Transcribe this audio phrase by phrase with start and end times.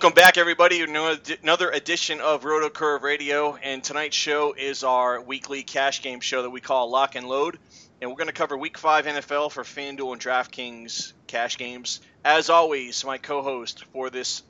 [0.00, 0.80] Welcome back, everybody.
[0.80, 6.40] Another edition of Roto Curve Radio, and tonight's show is our weekly cash game show
[6.40, 7.58] that we call Lock and Load,
[8.00, 12.00] and we're going to cover Week Five NFL for FanDuel and DraftKings cash games.
[12.24, 14.42] As always, my co-host for this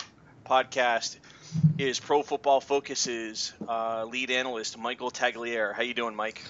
[0.46, 1.16] podcast
[1.79, 5.75] is Pro Football Focus's uh, lead analyst, Michael Tagliere.
[5.75, 6.43] How you doing, Mike?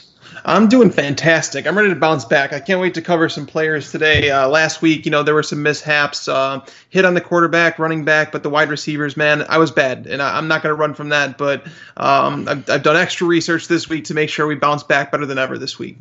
[0.45, 1.67] I'm doing fantastic.
[1.67, 2.53] I'm ready to bounce back.
[2.53, 4.31] I can't wait to cover some players today.
[4.31, 6.29] Uh, last week, you know, there were some mishaps.
[6.29, 10.07] Uh, hit on the quarterback, running back, but the wide receivers, man, I was bad,
[10.07, 11.39] and I, am not going to run from that.
[11.39, 15.13] But um, I've, I've done extra research this week to make sure we bounce back
[15.13, 15.99] better than ever this week.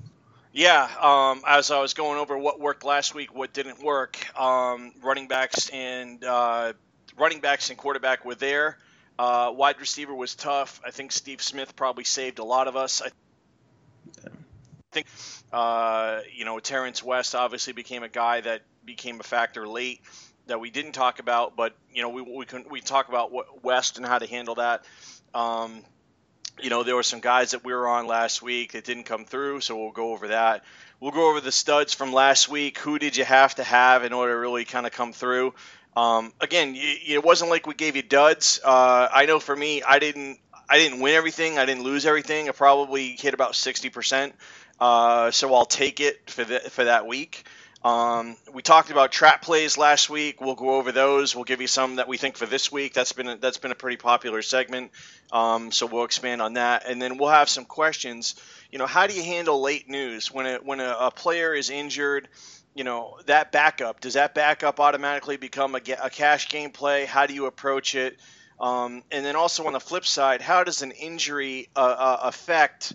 [0.52, 4.92] Yeah, um, as I was going over what worked last week, what didn't work, um,
[5.02, 6.74] running backs and uh,
[7.18, 8.78] running backs and quarterback were there.
[9.20, 10.80] Uh, wide receiver was tough.
[10.86, 13.02] I think Steve Smith probably saved a lot of us.
[13.02, 13.10] I
[14.94, 15.08] think,
[15.52, 20.00] uh, you know, Terrance West obviously became a guy that became a factor late
[20.48, 23.62] that we didn't talk about, but you know, we we can we talk about what
[23.62, 24.86] West and how to handle that.
[25.34, 25.84] Um,
[26.62, 29.26] you know, there were some guys that we were on last week that didn't come
[29.26, 30.64] through, so we'll go over that.
[31.02, 32.78] We'll go over the studs from last week.
[32.80, 35.54] Who did you have to have in order to really kind of come through?
[36.00, 38.62] Um, again, it wasn't like we gave you duds.
[38.64, 41.58] Uh, I know for me, I didn't I didn't win everything.
[41.58, 42.48] I didn't lose everything.
[42.48, 44.34] I probably hit about sixty percent.
[44.80, 47.44] Uh, so I'll take it for the, for that week.
[47.84, 50.40] Um, we talked about trap plays last week.
[50.40, 51.36] We'll go over those.
[51.36, 52.94] We'll give you some that we think for this week.
[52.94, 54.92] That's been a, that's been a pretty popular segment.
[55.34, 58.36] Um, so we'll expand on that, and then we'll have some questions.
[58.72, 61.70] You know, how do you handle late news when a, when a, a player is
[61.70, 62.28] injured?
[62.76, 67.26] You know that backup does that backup automatically become a, a cash game play how
[67.26, 68.18] do you approach it
[68.60, 72.94] um, and then also on the flip side how does an injury uh, uh, affect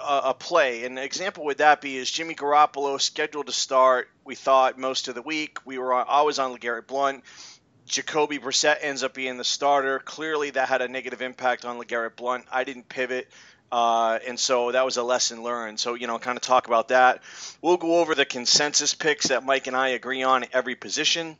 [0.00, 4.34] a, a, play an example would that be is jimmy garoppolo scheduled to start we
[4.34, 7.24] thought most of the week we were always on LeGarrette Blount
[7.86, 9.98] Jacoby Brissett ends up being the starter.
[9.98, 12.46] Clearly, that had a negative impact on LeGarrette Blount.
[12.50, 13.30] I didn't pivot.
[13.72, 15.80] Uh, and so that was a lesson learned.
[15.80, 17.22] So, you know, kind of talk about that.
[17.60, 21.36] We'll go over the consensus picks that Mike and I agree on every position.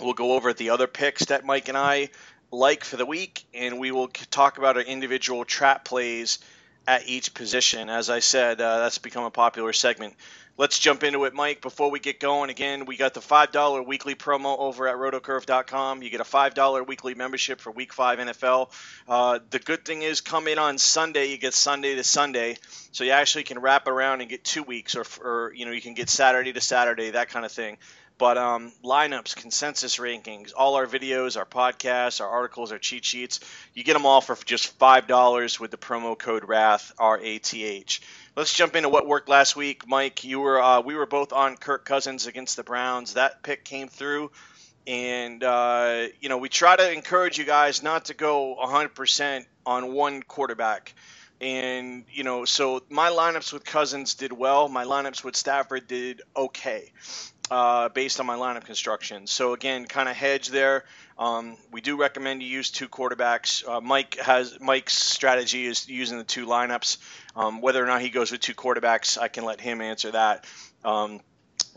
[0.00, 2.10] We'll go over the other picks that Mike and I
[2.50, 6.38] like for the week, and we will talk about our individual trap plays
[6.86, 7.88] at each position.
[7.90, 10.14] As I said, uh, that's become a popular segment
[10.56, 11.60] let's jump into it, Mike.
[11.60, 16.02] Before we get going, again, we got the $5 weekly promo over at rotocurve.com.
[16.02, 18.70] You get a $5 weekly membership for week five NFL.
[19.08, 22.56] Uh, the good thing is, come in on Sunday, you get Sunday to Sunday.
[22.92, 25.82] So you actually can wrap around and get two weeks, or, or you know, you
[25.82, 27.78] can get Saturday to Saturday, that kind of thing.
[28.18, 33.40] But um, lineups, consensus rankings, all our videos, our podcasts, our articles, our cheat sheets,
[33.74, 37.64] you get them all for just $5 with the promo code RATH, R A T
[37.64, 38.00] H.
[38.34, 39.86] Let's jump into what worked last week.
[39.86, 43.14] Mike, you were uh, we were both on Kirk Cousins against the Browns.
[43.14, 44.30] That pick came through.
[44.86, 49.92] And, uh, you know, we try to encourage you guys not to go 100% on
[49.92, 50.94] one quarterback.
[51.40, 54.68] And, you know, so my lineups with Cousins did well.
[54.68, 56.92] My lineups with Stafford did okay
[57.50, 59.26] uh, based on my lineup construction.
[59.26, 60.84] So again, kind of hedge there.
[61.18, 63.66] Um, we do recommend you use two quarterbacks.
[63.66, 66.98] Uh, Mike has Mike's strategy is using the two lineups.
[67.34, 70.44] Um, whether or not he goes with two quarterbacks, I can let him answer that.
[70.84, 71.20] Um,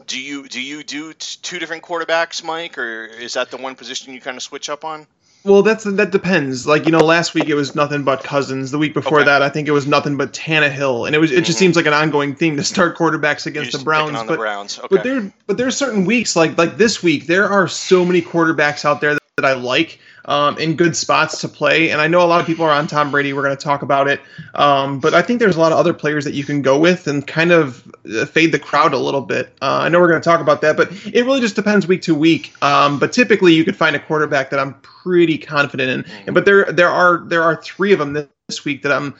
[0.08, 3.76] do you do you do t- two different quarterbacks, Mike, or is that the one
[3.76, 5.08] position you kind of switch up on?
[5.50, 6.68] Well, that's that depends.
[6.68, 8.70] Like you know, last week it was nothing but Cousins.
[8.70, 9.26] The week before okay.
[9.26, 11.58] that, I think it was nothing but Tannehill, and it was it just mm-hmm.
[11.58, 14.14] seems like an ongoing theme to start quarterbacks against the Browns.
[14.14, 14.78] but, the Browns.
[14.78, 14.88] Okay.
[14.92, 18.86] but there but there's certain weeks like like this week there are so many quarterbacks
[18.86, 21.90] out there that, I like um, in good spots to play.
[21.90, 23.34] And I know a lot of people are on Tom Brady.
[23.34, 24.22] We're going to talk about it.
[24.54, 27.08] Um, but I think there's a lot of other players that you can go with
[27.08, 29.48] and kind of uh, fade the crowd a little bit.
[29.62, 32.04] Uh, I know we're going to talk about that, but it really just depends week
[32.04, 32.54] to week.
[32.64, 36.04] Um, but typically, you could find a quarterback that I'm pretty confident in.
[36.04, 36.34] Mm-hmm.
[36.34, 39.16] But there there are there are three of them this week that I'm.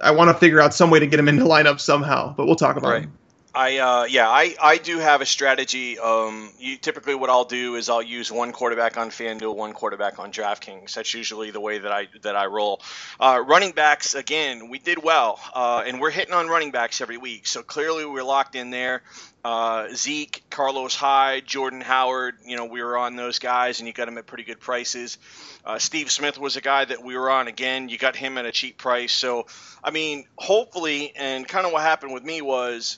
[0.00, 2.56] I want to figure out some way to get them into lineup somehow, but we'll
[2.56, 3.08] talk about right.
[3.54, 5.98] I uh, yeah, I, I do have a strategy.
[5.98, 10.18] Um, you, typically, what I'll do is I'll use one quarterback on FanDuel, one quarterback
[10.18, 10.94] on DraftKings.
[10.94, 12.80] That's usually the way that I that I roll.
[13.20, 17.18] Uh, running backs, again, we did well, uh, and we're hitting on running backs every
[17.18, 17.46] week.
[17.46, 19.02] So clearly, we're locked in there.
[19.44, 22.36] Uh, Zeke, Carlos Hyde, Jordan Howard.
[22.46, 25.18] You know, we were on those guys, and you got them at pretty good prices.
[25.62, 27.90] Uh, Steve Smith was a guy that we were on again.
[27.90, 29.12] You got him at a cheap price.
[29.12, 29.46] So,
[29.84, 32.96] I mean, hopefully, and kind of what happened with me was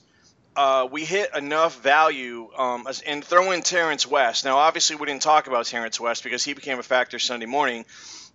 [0.56, 4.44] uh, we hit enough value um, and throw in Terrance West.
[4.44, 7.84] Now, obviously, we didn't talk about Terrance West because he became a factor Sunday morning.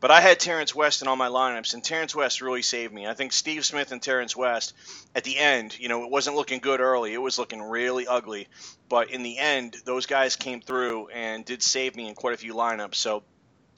[0.01, 3.05] But I had Terrance West in all my lineups, and Terrance West really saved me.
[3.05, 4.73] I think Steve Smith and Terrance West
[5.13, 7.13] at the end, you know, it wasn't looking good early.
[7.13, 8.47] It was looking really ugly.
[8.87, 12.37] But in the end, those guys came through and did save me in quite a
[12.37, 12.95] few lineups.
[12.95, 13.23] So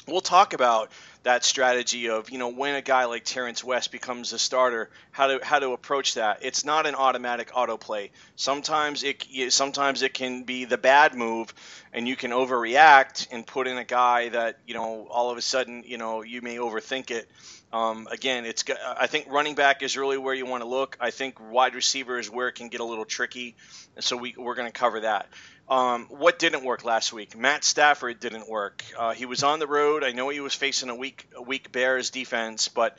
[0.08, 0.92] we'll talk about
[1.24, 5.28] that strategy of you know when a guy like Terrance West becomes a starter, how
[5.28, 6.40] to how to approach that.
[6.42, 8.10] It's not an automatic autoplay.
[8.36, 11.54] Sometimes it sometimes it can be the bad move,
[11.94, 15.42] and you can overreact and put in a guy that you know all of a
[15.42, 17.30] sudden you know you may overthink it.
[17.74, 18.66] Um, again, it's
[19.00, 20.98] I think running back is really where you want to look.
[21.00, 23.56] I think wide receiver is where it can get a little tricky,
[24.00, 25.30] so we we're going to cover that.
[25.72, 27.38] Um, what didn't work last week?
[27.38, 28.84] Matt Stafford didn't work.
[28.98, 30.04] Uh, he was on the road.
[30.04, 32.98] I know he was facing a weak, a weak Bears defense, but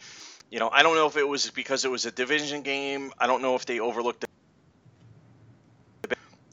[0.51, 3.13] you know I don't know if it was because it was a division game.
[3.19, 4.25] I don't know if they overlooked.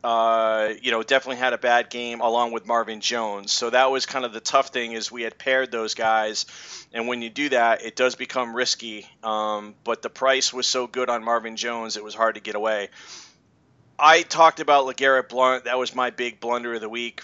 [0.03, 3.53] Uh, you know, definitely had a bad game along with Marvin Jones.
[3.53, 6.45] So that was kind of the tough thing is we had paired those guys,
[6.93, 9.05] and when you do that, it does become risky.
[9.23, 12.55] Um, but the price was so good on Marvin Jones, it was hard to get
[12.55, 12.89] away.
[13.99, 15.65] I talked about LeGarrette Blount.
[15.65, 17.23] That was my big blunder of the week.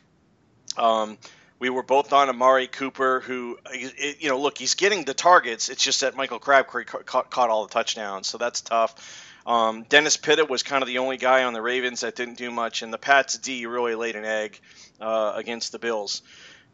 [0.77, 1.17] Um,
[1.57, 5.69] we were both on Amari Cooper, who, you know, look, he's getting the targets.
[5.69, 9.33] It's just that Michael Crabtree caught, caught all the touchdowns, so that's tough.
[9.45, 12.51] Um, Dennis Pitta was kind of the only guy on the Ravens that didn't do
[12.51, 14.59] much, and the Pats D really laid an egg
[14.99, 16.23] uh, against the Bills.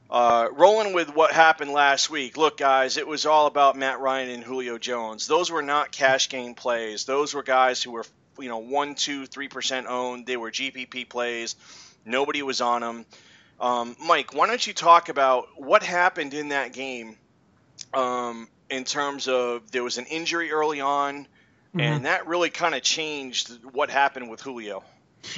[0.10, 2.36] Uh, rolling with what happened last week.
[2.36, 5.28] Look, guys, it was all about Matt Ryan and Julio Jones.
[5.28, 7.06] Those were not cash game plays.
[7.06, 8.06] Those were guys who were
[8.40, 10.26] you know one, two, three percent owned.
[10.26, 11.56] They were GPP plays.
[12.06, 13.06] Nobody was on them.
[13.60, 17.16] Um, Mike, why don't you talk about what happened in that game
[17.94, 21.80] um, in terms of there was an injury early on, mm-hmm.
[21.80, 24.84] and that really kind of changed what happened with Julio.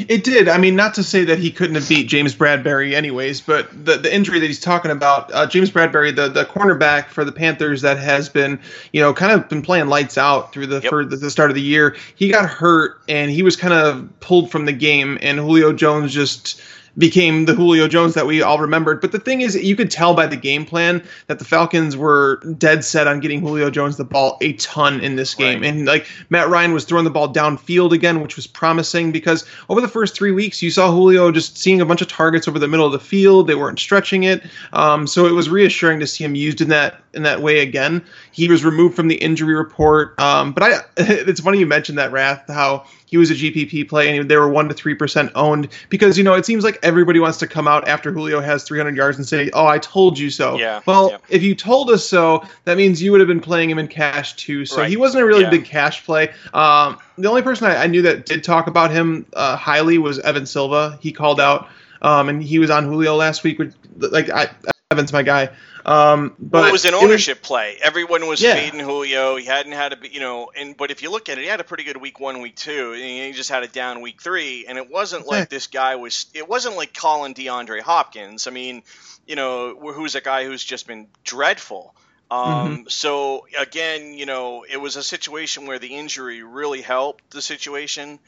[0.07, 0.47] It did.
[0.47, 3.97] I mean, not to say that he couldn't have beat James Bradberry anyways, but the,
[3.97, 7.81] the injury that he's talking about, uh, James Bradberry, the, the cornerback for the Panthers
[7.81, 8.59] that has been,
[8.91, 10.89] you know, kind of been playing lights out through the yep.
[10.89, 14.49] for the start of the year, he got hurt and he was kind of pulled
[14.49, 16.61] from the game, and Julio Jones just
[16.97, 19.01] became the Julio Jones that we all remembered.
[19.01, 22.37] But the thing is, you could tell by the game plan that the Falcons were
[22.57, 25.61] dead set on getting Julio Jones the ball a ton in this game.
[25.61, 25.69] Right.
[25.69, 29.81] And like Matt Ryan was throwing the ball downfield again, which was promising because over
[29.81, 32.67] the first three weeks, you saw Julio just seeing a bunch of targets over the
[32.67, 33.47] middle of the field.
[33.47, 34.43] They weren't stretching it.
[34.73, 38.03] Um, so it was reassuring to see him used in that in that way again.
[38.31, 40.19] He was removed from the injury report.
[40.19, 44.17] Um, but I, it's funny you mentioned that, Rath, how he was a GPP play
[44.17, 47.19] and they were one to three percent owned because you know it seems like everybody
[47.19, 50.31] wants to come out after Julio has 300 yards and say, "Oh, I told you
[50.31, 50.81] so." Yeah.
[50.87, 51.17] Well, yeah.
[51.29, 54.35] if you told us so, that means you would have been playing him in cash
[54.35, 54.65] too.
[54.65, 54.89] So right.
[54.89, 55.51] he wasn't a really yeah.
[55.51, 56.29] big cash play.
[56.55, 60.17] Um, the only person I, I, knew that did talk about him uh, highly was
[60.17, 60.97] Evan Silva.
[60.99, 61.69] He called out,
[62.01, 63.59] um, and he was on Julio last week.
[63.59, 64.49] Which, like I,
[64.89, 65.51] Evan's my guy.
[65.85, 67.77] Um, but well, it was an ownership was, play.
[67.81, 68.55] Everyone was yeah.
[68.55, 69.35] fading Julio.
[69.35, 71.59] He hadn't had a, you know, and but if you look at it, he had
[71.59, 74.65] a pretty good week one, week two, and he just had a down week three.
[74.67, 76.27] And it wasn't like this guy was.
[76.33, 78.47] It wasn't like calling DeAndre Hopkins.
[78.47, 78.83] I mean,
[79.27, 81.93] you know, who's a guy who's just been dreadful.
[82.31, 82.87] Um, mm-hmm.
[82.87, 88.19] So again, you know, it was a situation where the injury really helped the situation.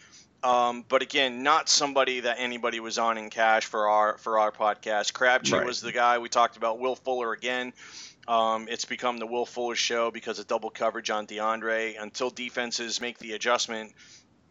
[0.46, 4.52] Um, but again, not somebody that anybody was on in cash for our for our
[4.52, 5.12] podcast.
[5.12, 5.66] Crabtree right.
[5.66, 6.80] was the guy we talked about.
[6.80, 7.74] Will Fuller again.
[8.28, 12.00] Um, it's become the Will Fuller show because of double coverage on DeAndre.
[12.00, 13.94] Until defenses make the adjustment,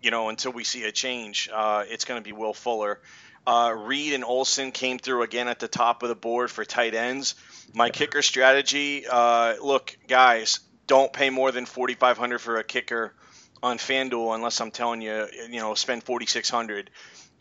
[0.02, 3.00] you know, until we see a change, uh, it's going to be Will Fuller.
[3.46, 6.94] Uh, Reed and Olson came through again at the top of the board for tight
[6.94, 7.36] ends.
[7.72, 9.04] My kicker strategy.
[9.08, 10.58] Uh, look, guys,
[10.88, 13.14] don't pay more than forty five hundred for a kicker
[13.64, 16.90] on FanDuel unless I'm telling you, you know, spend 4,600.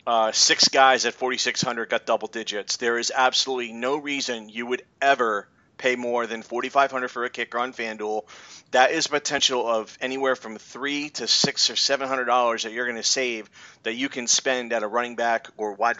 [0.06, 2.78] Uh, six guys at 4,600 got double digits.
[2.78, 7.58] There is absolutely no reason you would ever pay more than 4,500 for a kicker
[7.58, 8.22] on FanDuel.
[8.70, 12.86] That is potential of anywhere from three to six or seven hundred dollars that you're
[12.86, 13.50] going to save
[13.82, 15.96] that you can spend at a running back or wide,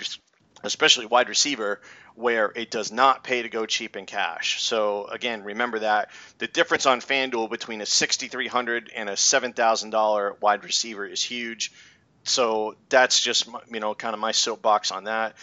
[0.64, 1.80] especially wide receiver
[2.14, 4.62] where it does not pay to go cheap in cash.
[4.62, 10.64] So again, remember that the difference on FanDuel between a 6,300 and a $7,000 wide
[10.64, 11.72] receiver is huge.
[12.24, 15.36] So that's just you know kind of my soapbox on that.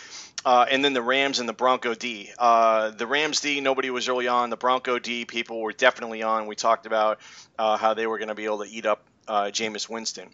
[0.43, 2.31] Uh, and then the Rams and the Bronco D.
[2.37, 4.49] Uh, the Rams D, nobody was really on.
[4.49, 6.47] The Bronco D, people were definitely on.
[6.47, 7.19] We talked about
[7.59, 10.29] uh, how they were going to be able to eat up uh, Jameis Winston.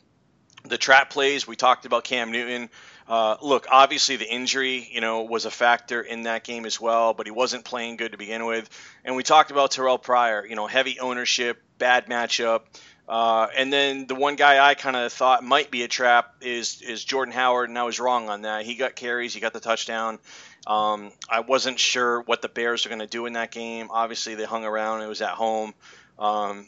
[0.63, 2.69] The trap plays, we talked about Cam Newton.
[3.07, 7.13] Uh, look, obviously the injury, you know, was a factor in that game as well,
[7.13, 8.69] but he wasn't playing good to begin with.
[9.05, 12.63] And we talked about Terrell Pryor, you know, heavy ownership, bad matchup.
[13.07, 16.81] Uh, and then the one guy I kind of thought might be a trap is
[16.81, 18.65] is Jordan Howard, and I was wrong on that.
[18.65, 20.19] He got carries, he got the touchdown.
[20.65, 23.87] Um, I wasn't sure what the Bears are going to do in that game.
[23.91, 25.03] Obviously, they hung around.
[25.03, 25.73] It was at home,
[26.19, 26.67] um,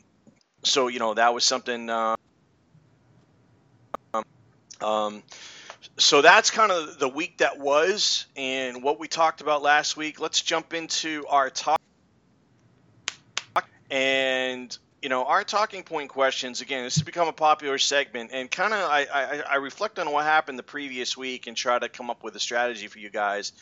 [0.64, 1.90] so you know that was something.
[1.90, 2.16] Uh,
[4.80, 5.24] um,
[6.00, 10.20] so that's kind of the week that was and what we talked about last week.
[10.20, 11.80] Let's jump into our talk.
[13.92, 16.84] And you know, our talking point questions again.
[16.84, 20.26] This has become a popular segment, and kind of I, I, I reflect on what
[20.26, 23.54] happened the previous week and try to come up with a strategy for you guys.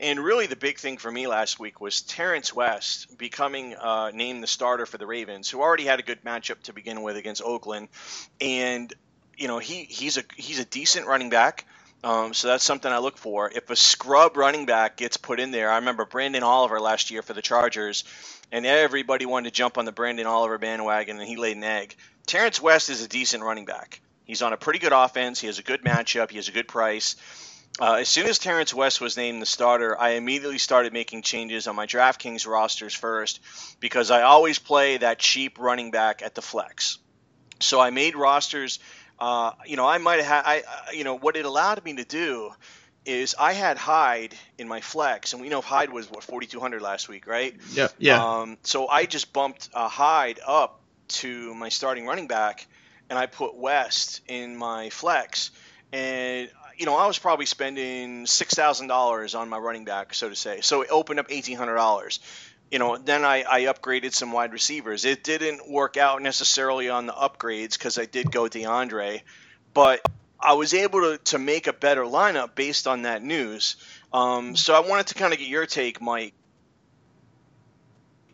[0.00, 4.42] And really, the big thing for me last week was Terrance West becoming uh, named
[4.42, 7.42] the starter for the Ravens, who already had a good matchup to begin with against
[7.42, 7.88] Oakland,
[8.40, 8.92] and
[9.36, 11.66] you know he he's a he's a decent running back.
[12.04, 13.50] Um, so that's something I look for.
[13.50, 17.22] If a scrub running back gets put in there, I remember Branden Oliver last year
[17.22, 18.04] for the Chargers,
[18.52, 21.96] and everybody wanted to jump on the Branden Oliver bandwagon, and he laid an egg.
[22.26, 24.00] Terrance West is a decent running back.
[24.24, 25.40] He's on a pretty good offense.
[25.40, 26.30] He has a good matchup.
[26.30, 27.16] He has a good price.
[27.80, 31.66] Uh, as soon as Terrance West was named the starter, I immediately started making changes
[31.66, 33.40] on my DraftKings rosters first
[33.80, 36.98] because I always play that cheap running back at the flex.
[37.60, 38.78] So I made rosters
[39.20, 42.52] uh, you know, I might have, I, you know, what it allowed me to do
[43.04, 47.08] is I had Hyde in my flex, and we know Hyde was what 4,200 last
[47.08, 47.56] week, right?
[47.72, 48.22] Yeah, yeah.
[48.22, 52.66] Um, so I just bumped uh, Hyde up to my starting running back,
[53.08, 55.50] and I put West in my flex,
[55.92, 60.28] and you know I was probably spending six thousand dollars on my running back, so
[60.28, 60.60] to say.
[60.60, 62.20] So it opened up eighteen hundred dollars
[62.70, 65.04] you know, then I, I upgraded some wide receivers.
[65.04, 69.22] It didn't work out necessarily on the upgrades because I did go DeAndre,
[69.72, 70.00] but
[70.38, 73.76] I was able to, to make a better lineup based on that news.
[74.12, 76.34] Um, so I wanted to kind of get your take, Mike.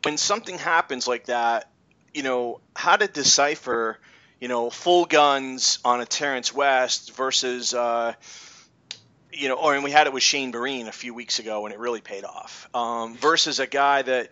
[0.03, 1.71] When something happens like that,
[2.13, 3.99] you know, how to decipher,
[4.41, 8.15] you know, full guns on a Terrance West versus, uh,
[9.37, 11.75] you know, or and we had it with Shane Vereen a few weeks ago, and
[11.75, 12.69] it really paid off.
[12.75, 14.31] Um, versus a guy that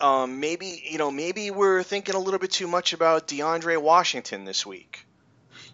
[0.00, 4.44] um, maybe you know maybe we're thinking a little bit too much about DeAndre Washington
[4.44, 5.06] this week.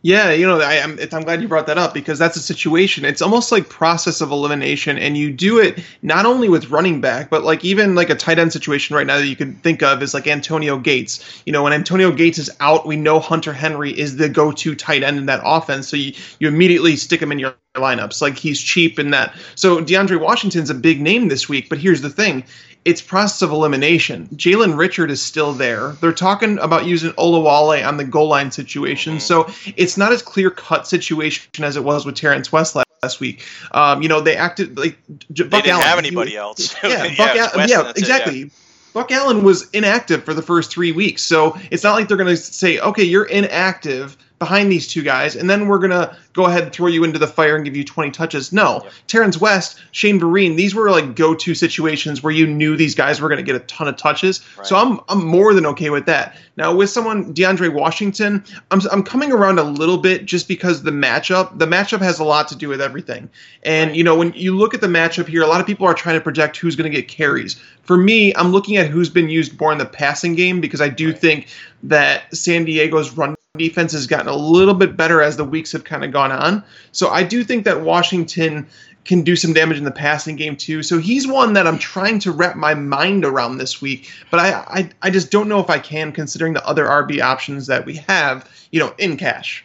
[0.03, 2.41] Yeah, you know, I, am I'm, I'm glad you brought that up because that's a
[2.41, 3.05] situation.
[3.05, 7.31] It's almost like process of elimination, and you do it not only with running back,
[7.31, 10.03] but like even like a tight end situation right now that you can think of
[10.03, 11.43] is like Antonio Gates.
[11.45, 15.03] You know, when Antonio Gates is out, we know Hunter Henry is the go-to tight
[15.03, 18.21] end in that offense, so you you immediately stick him in your lineups.
[18.21, 19.35] Like he's cheap in that.
[19.55, 22.45] So DeAndre Washington's a big name this week, but here's the thing.
[22.85, 24.29] It's process of elimination.
[24.37, 25.93] Jalen Richard is still there.
[26.01, 29.15] They're talking about using Olawale on the goal line situation.
[29.15, 29.21] Mm-hmm.
[29.21, 33.45] So it's not as clear cut situation as it was with Terrance West last week.
[33.73, 36.77] Um, you know, they acted like they Buck didn't Allen, have anybody else.
[36.83, 38.43] Yeah, Buck yeah, Al- yeah exactly.
[38.43, 38.51] It, yeah.
[38.93, 42.35] Buck Allen was inactive for the first three weeks, so it's not like they're going
[42.35, 46.65] to say, "Okay, you're inactive behind these two guys, and then we're gonna go ahead
[46.65, 48.53] and throw you into the fire and give you 20 touches.
[48.53, 48.93] No, yep.
[49.07, 53.29] Terrance West, Shane Vereen, these were like go-to situations where you knew these guys were
[53.29, 54.45] gonna get a ton of touches.
[54.59, 54.67] Right.
[54.67, 56.37] So I'm I'm more than okay with that.
[56.57, 60.91] Now with someone DeAndre Washington, I'm I'm coming around a little bit just because the
[60.91, 63.31] matchup the matchup has a lot to do with everything.
[63.63, 63.97] And right.
[63.97, 66.17] you know when you look at the matchup here, a lot of people are trying
[66.17, 67.57] to project who's gonna get carries.
[67.85, 70.89] For me, I'm looking at who's been used more in the passing game because I
[70.89, 71.19] do right.
[71.19, 71.49] think
[71.85, 75.85] that San Diego's run defense has gotten a little bit better as the weeks have
[75.85, 76.65] kind of gone on.
[76.93, 78.67] So I do think that Washington
[79.05, 80.83] can do some damage in the passing game too.
[80.83, 84.53] So he's one that I'm trying to wrap my mind around this week, but I
[84.53, 87.97] I, I just don't know if I can considering the other RB options that we
[88.09, 89.65] have, you know, in cash.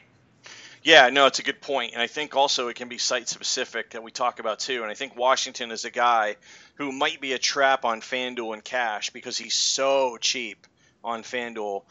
[0.84, 1.94] Yeah, no, it's a good point.
[1.94, 4.82] And I think also it can be site specific that we talk about too.
[4.82, 6.38] And I think Washington is a guy
[6.76, 10.66] who might be a trap on FanDuel and cash because he's so cheap
[11.04, 11.84] on FanDuel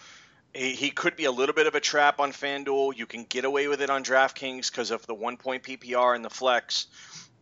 [0.54, 2.96] he, could be a little bit of a trap on FanDuel.
[2.96, 6.24] You can get away with it on DraftKings because of the one point PPR and
[6.24, 6.86] the flex.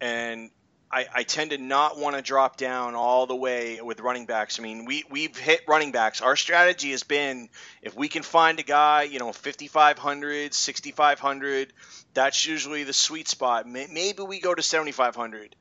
[0.01, 0.51] And
[0.91, 4.59] I, I, tend to not want to drop down all the way with running backs.
[4.59, 6.23] I mean, we, we've hit running backs.
[6.23, 7.49] Our strategy has been
[7.83, 11.73] if we can find a guy, you know, 5,500, 6,500,
[12.15, 13.67] that's usually the sweet spot.
[13.67, 15.57] Maybe we go to 7,500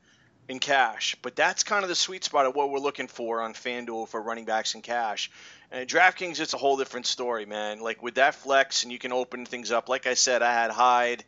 [0.48, 3.52] in cash, but that's kind of the sweet spot of what we're looking for on
[3.52, 5.30] FanDuel for running backs in cash.
[5.70, 7.80] And DraftKings, it's a whole different story, man.
[7.80, 9.88] Like with that flex, and you can open things up.
[9.88, 11.24] Like I said, I had Hyde.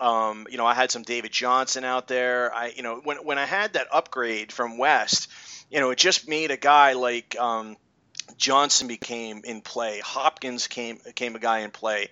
[0.00, 2.52] Um, you know, I had some David Johnson out there.
[2.54, 5.28] I, you know, when when I had that upgrade from West,
[5.70, 7.76] you know, it just made a guy like um,
[8.36, 10.00] Johnson became in play.
[10.00, 12.08] Hopkins came came a guy in play,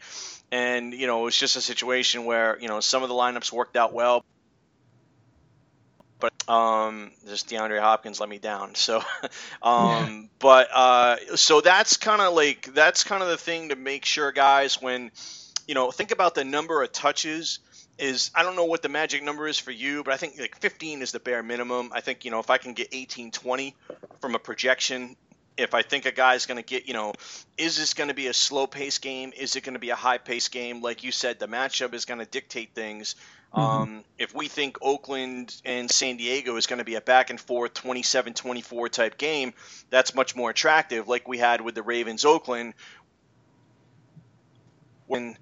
[0.52, 3.52] and you know, it was just a situation where you know some of the lineups
[3.52, 4.24] worked out well,
[6.24, 8.74] but um, just DeAndre Hopkins let me down.
[8.74, 8.98] So,
[9.62, 10.22] um, yeah.
[10.38, 14.32] but uh, so that's kind of like that's kind of the thing to make sure,
[14.32, 15.10] guys, when
[15.68, 17.58] you know think about the number of touches.
[17.96, 20.58] Is I don't know what the magic number is for you, but I think like
[20.58, 21.92] 15 is the bare minimum.
[21.94, 23.72] I think you know if I can get 18, 20
[24.20, 25.14] from a projection
[25.56, 27.12] if I think a guy's going to get, you know,
[27.56, 29.32] is this going to be a slow pace game?
[29.37, 30.80] Is it going to be a high pace game?
[30.80, 33.14] Like you said, the matchup is going to dictate things.
[33.54, 33.61] Mm-hmm.
[33.61, 37.40] Um, if we think Oakland and San Diego is going to be a back and
[37.40, 39.54] forth 27 24 type game,
[39.90, 42.75] that's much more attractive, like we had with the Ravens Oakland.
[45.06, 45.37] When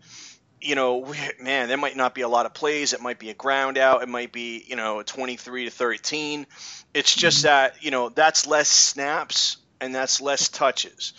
[0.61, 2.93] you know, man, there might not be a lot of plays.
[2.93, 4.03] It might be a ground out.
[4.03, 6.47] It might be, you know, 23 to 13.
[6.95, 7.47] It's just mm-hmm.
[7.47, 11.13] that, you know, that's less snaps and that's less touches.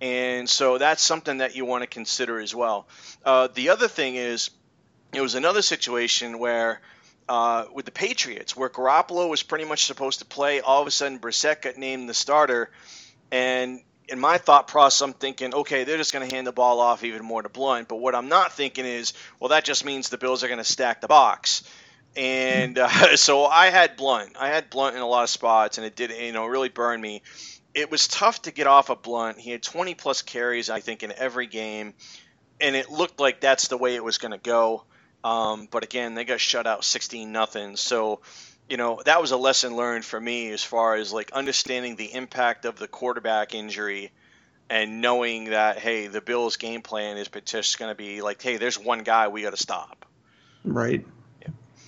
[0.00, 2.86] And so that's something that you want to consider as well.
[3.24, 4.50] Uh, the other thing is,
[5.12, 6.80] it was another situation where
[7.28, 10.90] uh, with the Patriots, where Garoppolo was pretty much supposed to play, all of a
[10.90, 12.70] sudden Brissett got named the starter,
[13.30, 16.80] and in my thought process, I'm thinking, okay, they're just going to hand the ball
[16.80, 17.86] off even more to Blount.
[17.86, 20.64] But what I'm not thinking is, well, that just means the Bills are going to
[20.64, 21.62] stack the box.
[22.16, 24.36] And uh, so I had Blount.
[24.38, 27.00] I had Blount in a lot of spots, and it did, you know, really burn
[27.00, 27.22] me
[27.74, 29.38] it was tough to get off of Blount.
[29.38, 31.94] He had 20 plus carries, I think, in every game,
[32.60, 34.84] and it looked like that's the way it was going to go.
[35.22, 37.76] Um, but again, they got shut out 16 nothing.
[37.76, 38.20] So,
[38.68, 42.12] you know, that was a lesson learned for me as far as like understanding the
[42.14, 44.12] impact of the quarterback injury
[44.70, 48.56] and knowing that hey, the Bills' game plan is just going to be like, hey,
[48.56, 50.06] there's one guy we got to stop.
[50.64, 51.04] Right.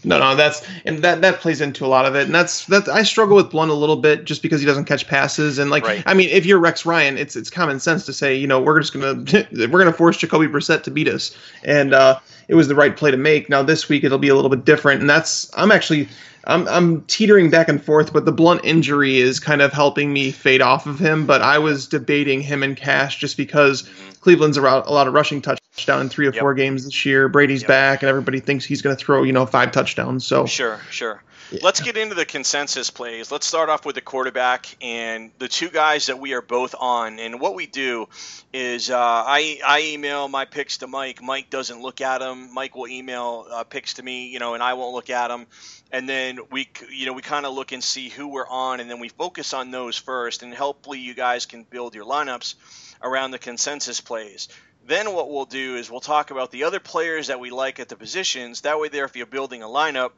[0.04, 2.88] No, no, that's and that that plays into a lot of it, and that's that.
[2.88, 5.84] I struggle with Blount a little bit just because he doesn't catch passes, and like
[5.84, 6.02] right.
[6.06, 8.80] I mean, if you're Rex Ryan, it's it's common sense to say, you know, we're
[8.80, 9.24] just gonna
[9.68, 12.18] we're gonna force Jacoby Brissett to beat us, and uh,
[12.48, 13.48] it was the right play to make.
[13.48, 16.08] Now this week it'll be a little bit different, and that's I'm actually
[16.44, 20.30] I'm I'm teetering back and forth, but the blunt injury is kind of helping me
[20.30, 21.26] fade off of him.
[21.26, 24.10] But I was debating him and Cash just because mm-hmm.
[24.20, 26.40] Cleveland's around a lot of rushing touchdown in three or yep.
[26.40, 27.28] four games this year.
[27.28, 27.68] Brady's yep.
[27.68, 30.26] back, and everybody thinks he's going to throw you know five touchdowns.
[30.26, 31.22] So sure, sure.
[31.52, 31.60] Yeah.
[31.62, 33.30] Let's get into the consensus plays.
[33.30, 37.18] Let's start off with the quarterback and the two guys that we are both on.
[37.18, 38.08] And what we do
[38.54, 41.22] is uh, I, I email my picks to Mike.
[41.22, 42.31] Mike doesn't look at them.
[42.34, 45.46] Mike will email uh, picks to me, you know, and I won't look at them.
[45.90, 48.90] And then we, you know, we kind of look and see who we're on, and
[48.90, 50.42] then we focus on those first.
[50.42, 52.54] And hopefully, you guys can build your lineups
[53.02, 54.48] around the consensus plays.
[54.86, 57.88] Then what we'll do is we'll talk about the other players that we like at
[57.88, 58.62] the positions.
[58.62, 60.12] That way, there, if you're building a lineup,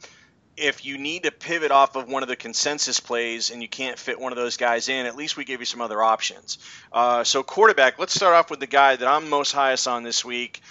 [0.57, 3.99] if you need to pivot off of one of the consensus plays and you can't
[3.99, 6.59] fit one of those guys in, at least we give you some other options.
[6.93, 10.25] Uh, so quarterback, let's start off with the guy that I'm most highest on this
[10.25, 10.63] week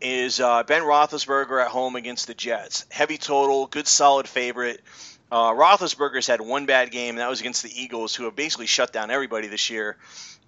[0.00, 2.86] is uh, Ben Roethlisberger at home against the Jets.
[2.90, 4.80] Heavy total, good solid favorite.
[5.30, 8.66] Uh, Roethlisberger's had one bad game, and that was against the Eagles, who have basically
[8.66, 9.96] shut down everybody this year.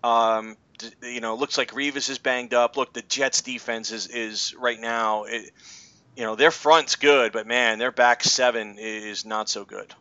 [0.02, 0.56] Um,
[1.02, 2.76] you know, looks like Revis is banged up.
[2.76, 5.24] Look, the Jets defense is, is right now.
[5.24, 5.50] It,
[6.16, 9.94] you know, their front's good, but man, their back seven is not so good.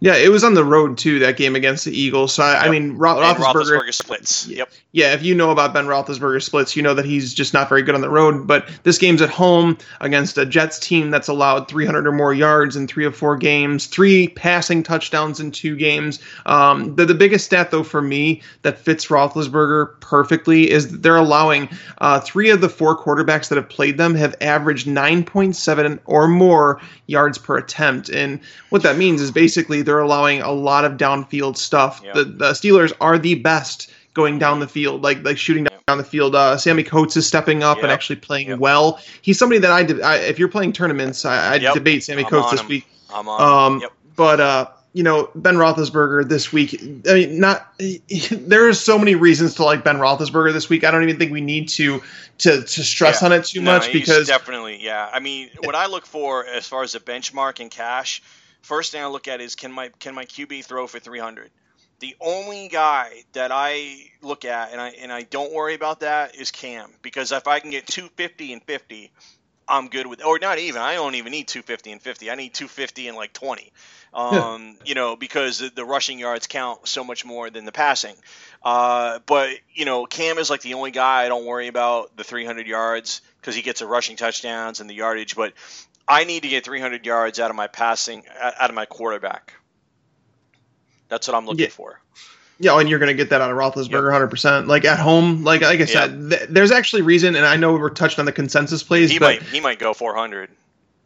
[0.00, 1.20] Yeah, it was on the road too.
[1.20, 2.34] That game against the Eagles.
[2.34, 2.62] So I, yep.
[2.64, 4.46] I mean, Ro- Roethlisberger, Roethlisberger splits.
[4.46, 4.70] Yep.
[4.92, 7.82] Yeah, if you know about Ben Roethlisberger splits, you know that he's just not very
[7.82, 8.46] good on the road.
[8.46, 12.76] But this game's at home against a Jets team that's allowed 300 or more yards
[12.76, 16.20] in three of four games, three passing touchdowns in two games.
[16.44, 21.68] Um, the the biggest stat though for me that fits Roethlisberger perfectly is they're allowing
[21.98, 26.80] uh, three of the four quarterbacks that have played them have averaged 9.7 or more
[27.06, 31.56] yards per attempt, and what that means is basically they're allowing a lot of downfield
[31.56, 32.02] stuff.
[32.04, 32.14] Yep.
[32.14, 35.98] The, the Steelers are the best going down the field, like like shooting down, yep.
[35.98, 36.34] the field.
[36.34, 37.84] Uh, Sammie Coates is stepping up yep.
[37.84, 39.00] and actually playing well.
[39.22, 42.30] He's somebody that I, de- I, if you're playing tournaments, I, I debate Sammie I'm
[42.30, 42.68] Coates this him.
[42.68, 42.86] week.
[43.10, 43.82] I'm on.
[43.82, 46.80] Um, but uh, you know Ben Roethlisberger this week.
[47.08, 47.72] I mean, not
[48.32, 50.84] there are so many reasons to like Ben Roethlisberger this week.
[50.84, 52.02] I don't even think we need to
[52.38, 53.26] to to stress yeah.
[53.26, 55.08] on it too no, much because definitely, yeah.
[55.12, 58.22] I mean, what I look for as far as a benchmark in cash
[58.66, 61.50] first thing I look at is can my can my QB throw for 300?
[62.00, 66.34] The only guy that I look at and I and I don't worry about that
[66.34, 69.10] is Cam because if I can get 250 and 50,
[69.68, 72.30] I'm good with or not even I don't even need 250 and 50.
[72.30, 73.72] I need 250 and like 20.
[74.14, 78.14] Um, you know, because the, the, rushing yards count so much more than the passing.
[78.62, 82.24] Uh, but you know, Cam is like the only guy I don't worry about the
[82.24, 85.36] 300 yards because he gets the rushing touchdowns and the yardage.
[85.36, 85.52] But
[86.08, 89.54] I need to get 300 yards out of my passing, out of my quarterback.
[91.08, 91.68] That's what I'm looking yeah.
[91.68, 92.00] for.
[92.58, 94.66] Yeah, oh, and you're going to get that out of Roethlisberger, hundred percent.
[94.66, 96.30] Like at home, like like I said, yep.
[96.30, 99.10] th- there's actually reason, and I know we're touched on the consensus plays.
[99.10, 100.48] He but might he might go 400.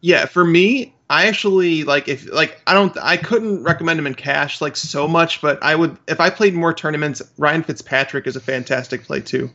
[0.01, 4.15] Yeah, for me, I actually like if like I don't I couldn't recommend him in
[4.15, 7.21] cash like so much, but I would if I played more tournaments.
[7.37, 9.51] Ryan Fitzpatrick is a fantastic play too.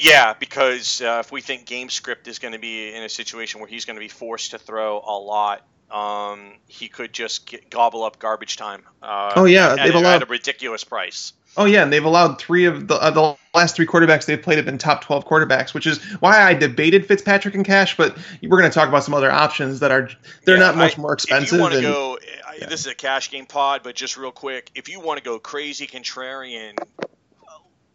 [0.00, 3.60] Yeah, because uh, if we think game script is going to be in a situation
[3.60, 7.68] where he's going to be forced to throw a lot, um, he could just get,
[7.68, 8.82] gobble up garbage time.
[9.02, 11.34] Uh, oh yeah, at, they've allowed, at a ridiculous price.
[11.56, 14.56] Oh yeah, and they've allowed three of the uh, the last three quarterbacks they've played
[14.56, 17.96] have been top twelve quarterbacks, which is why I debated Fitzpatrick and Cash.
[17.96, 20.08] But we're going to talk about some other options that are
[20.44, 21.48] they're yeah, not much I, more expensive.
[21.48, 22.18] If you want to go,
[22.58, 22.66] yeah.
[22.66, 25.38] this is a cash game pod, but just real quick, if you want to go
[25.38, 26.78] crazy contrarian,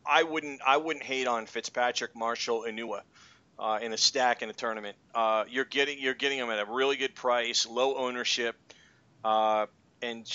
[0.08, 3.02] I wouldn't I wouldn't hate on Fitzpatrick, Marshall, Enunwa.
[3.58, 6.65] Uh, in a stack in a tournament, uh, you're getting you're getting them at a
[6.65, 8.58] really good price, low ownership.
[9.24, 9.68] Uh,
[10.02, 10.30] and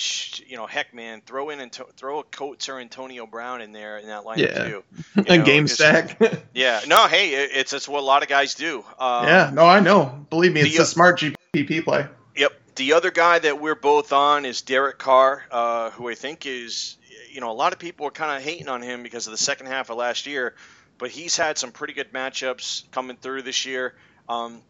[0.47, 3.97] you know, heck, man, throw in and throw a Coates or Antonio Brown in there
[3.97, 4.63] in that lineup yeah.
[4.65, 4.83] too.
[5.15, 6.19] You know, a game stack.
[6.53, 8.79] yeah, no, hey, it's it's what a lot of guys do.
[8.97, 10.25] Um, yeah, no, I know.
[10.29, 12.07] Believe me, it's the, a smart GPP play.
[12.35, 12.53] Yep.
[12.75, 16.97] The other guy that we're both on is Derek Carr, uh, who I think is,
[17.31, 19.37] you know, a lot of people are kind of hating on him because of the
[19.37, 20.55] second half of last year,
[20.97, 23.95] but he's had some pretty good matchups coming through this year.
[24.29, 24.61] Um,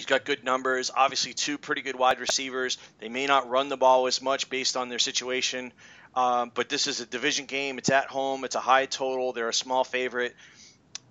[0.00, 0.90] He's got good numbers.
[0.94, 2.78] Obviously, two pretty good wide receivers.
[3.00, 5.72] They may not run the ball as much based on their situation,
[6.14, 7.76] um, but this is a division game.
[7.78, 8.44] It's at home.
[8.44, 9.32] It's a high total.
[9.32, 10.34] They're a small favorite.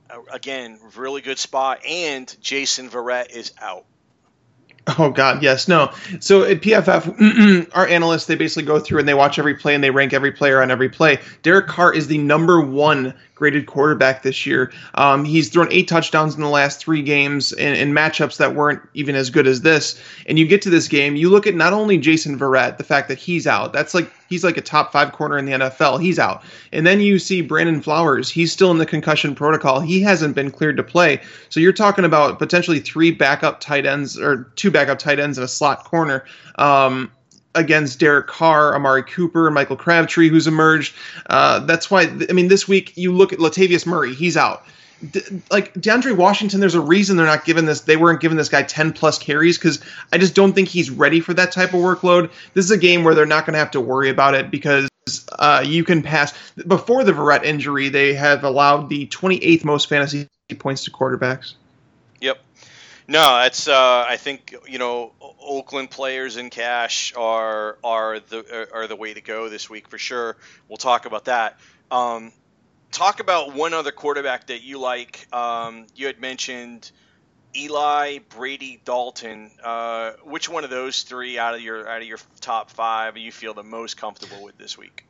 [0.09, 1.85] Uh, again, really good spot.
[1.85, 3.85] And Jason Verrett is out.
[4.87, 5.91] Oh God, yes, no.
[6.19, 9.83] So at PFF, our analysts they basically go through and they watch every play and
[9.83, 11.19] they rank every player on every play.
[11.43, 14.71] Derek Carr is the number one graded quarterback this year.
[14.95, 18.81] Um, he's thrown eight touchdowns in the last three games in, in, matchups that weren't
[18.93, 20.01] even as good as this.
[20.27, 23.07] And you get to this game, you look at not only Jason Verrett, the fact
[23.07, 23.71] that he's out.
[23.71, 26.01] That's like he's like a top five corner in the NFL.
[26.01, 26.43] He's out.
[26.71, 28.29] And then you see Brandon Flowers.
[28.29, 29.79] He's still in the concussion protocol.
[29.79, 31.21] He hasn't been cleared to play.
[31.49, 35.43] So you're talking about potentially three backup tight ends or two backup tight ends in
[35.43, 36.25] a slot corner.
[36.55, 37.11] Um,
[37.55, 40.95] against Derek Carr, Amari Cooper, Michael Crabtree, who's emerged.
[41.29, 44.63] Uh, that's why, I mean, this week you look at Latavius Murray, he's out.
[45.49, 47.81] Like DeAndre Washington, there's a reason they're not giving this.
[47.81, 49.79] They weren't giving this guy 10 plus carries because
[50.12, 52.31] I just don't think he's ready for that type of workload.
[52.53, 54.89] This is a game where they're not going to have to worry about it because
[55.38, 56.33] uh, you can pass.
[56.67, 61.53] Before the Verrett injury, they have allowed the 28th most fantasy points to quarterbacks.
[62.19, 62.39] Yep.
[63.07, 63.67] No, it's.
[63.67, 69.15] Uh, I think you know Oakland players in cash are are the are the way
[69.15, 70.38] to go this week for sure.
[70.67, 71.57] We'll talk about that.
[71.89, 72.31] Um,
[72.91, 75.28] talk about one other quarterback that you like.
[75.34, 76.91] Um, you had mentioned
[77.56, 79.52] Eli, Brady, Dalton.
[79.63, 83.32] Uh, which one of those three out of your out of your top five you
[83.32, 85.06] feel the most comfortable with this week?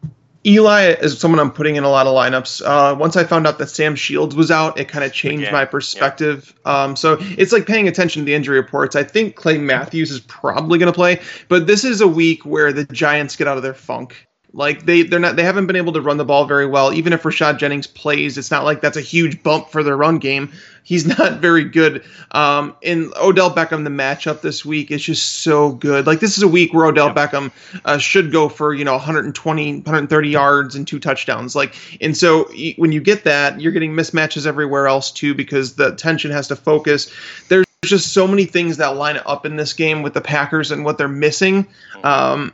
[0.46, 2.62] Eli is someone I'm putting in a lot of lineups.
[2.66, 5.54] Uh, once I found out that Sam Shields was out, it kind of changed Again,
[5.54, 6.54] my perspective.
[6.66, 6.84] Yeah.
[6.84, 8.96] Um, so it's like paying attention to the injury reports.
[8.96, 12.72] I think Clay Matthews is probably going to play, but this is a week where
[12.72, 14.29] the Giants get out of their funk.
[14.52, 16.92] Like they they're not they haven't been able to run the ball very well.
[16.92, 20.18] Even if Rashad Jennings plays, it's not like that's a huge bump for their run
[20.18, 20.52] game.
[20.84, 22.04] He's not very good.
[22.32, 26.08] Um, in Odell Beckham, the matchup this week is just so good.
[26.08, 27.28] Like this is a week where Odell yeah.
[27.28, 27.52] Beckham
[27.86, 31.56] uh, should go for you know 120, 130 yards and two touchdowns.
[31.56, 35.94] Like and so when you get that, you're getting mismatches everywhere else too because the
[35.94, 37.14] attention has to focus.
[37.50, 40.84] There's just so many things that line up in this game with the Packers and
[40.84, 41.66] what they're missing.
[41.66, 42.06] Mm-hmm.
[42.06, 42.54] Um,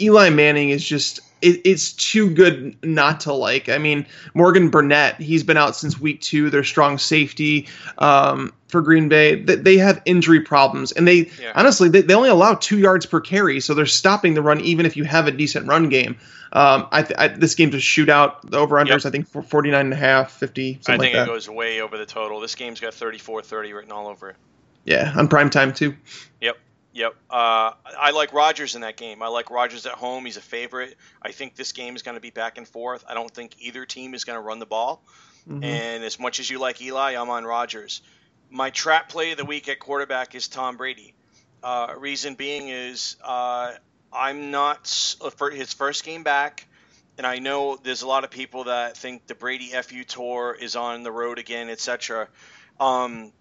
[0.00, 3.68] Eli Manning is just it, it's too good not to like.
[3.68, 4.04] I mean,
[4.34, 6.50] Morgan Burnett, he's been out since week two.
[6.50, 9.36] Their strong safety um, for Green Bay.
[9.36, 11.52] They, they have injury problems, and they yeah.
[11.54, 14.84] honestly they, they only allow two yards per carry, so they're stopping the run even
[14.84, 16.18] if you have a decent run game.
[16.52, 18.50] Um, I, th- I this game's a shootout.
[18.50, 19.06] The over unders, yep.
[19.06, 20.80] I think 49 and a half, 50.
[20.88, 22.40] I think like it goes way over the total.
[22.40, 24.36] This game's got 34-30 written all over it.
[24.84, 25.94] Yeah, on prime time too.
[26.40, 26.58] Yep.
[26.96, 27.14] Yep.
[27.28, 29.22] Uh, I like Rodgers in that game.
[29.22, 30.24] I like Rodgers at home.
[30.24, 30.96] He's a favorite.
[31.20, 33.04] I think this game is going to be back and forth.
[33.06, 35.02] I don't think either team is going to run the ball.
[35.46, 35.62] Mm-hmm.
[35.62, 38.00] And as much as you like Eli, I'm on Rodgers.
[38.48, 41.12] My trap play of the week at quarterback is Tom Brady.
[41.62, 43.72] Uh, reason being is uh,
[44.10, 44.86] I'm not
[45.36, 46.66] for his first game back,
[47.18, 50.76] and I know there's a lot of people that think the Brady FU tour is
[50.76, 52.28] on the road again, etc.
[52.80, 53.32] Um,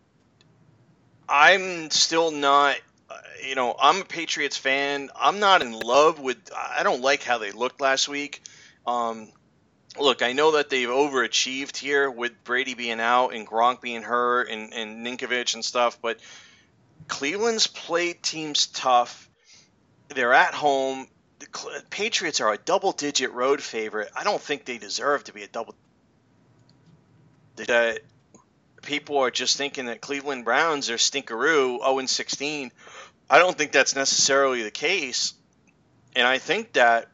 [1.30, 2.76] I'm still not
[3.48, 5.10] you know, I'm a Patriots fan.
[5.16, 6.38] I'm not in love with.
[6.56, 8.42] I don't like how they looked last week.
[8.86, 9.30] Um,
[10.00, 14.50] look, I know that they've overachieved here with Brady being out and Gronk being hurt
[14.50, 16.20] and, and Ninkovich and stuff, but
[17.08, 19.30] Cleveland's played teams tough.
[20.10, 21.08] They're at home.
[21.40, 24.10] The Patriots are a double digit road favorite.
[24.16, 25.76] I don't think they deserve to be a double.
[27.58, 28.00] That
[28.82, 32.72] people are just thinking that Cleveland Browns are stinkeroo, 0 and 16.
[33.30, 35.34] I don't think that's necessarily the case.
[36.16, 37.10] And I think that